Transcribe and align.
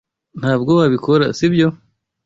Ntabwo 0.39 0.71
wabikora, 0.79 1.25
sibyo? 1.37 1.67